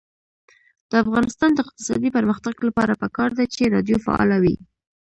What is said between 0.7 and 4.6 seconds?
د افغانستان د اقتصادي پرمختګ لپاره پکار ده چې راډیو فعاله وي.